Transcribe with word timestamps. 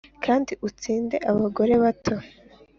kandi 0.25 0.51
utsinde 0.67 1.17
abagore 1.31 1.73
bato. 1.83 2.15